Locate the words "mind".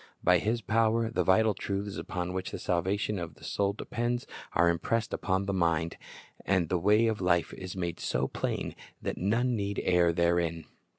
5.53-5.95